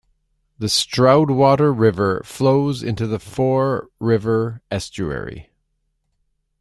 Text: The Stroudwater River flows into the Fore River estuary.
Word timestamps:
The 0.57 0.65
Stroudwater 0.65 1.71
River 1.77 2.23
flows 2.25 2.81
into 2.81 3.05
the 3.05 3.19
Fore 3.19 3.91
River 3.99 4.63
estuary. 4.71 5.51